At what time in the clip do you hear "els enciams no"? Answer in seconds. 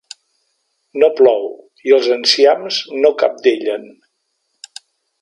1.99-3.15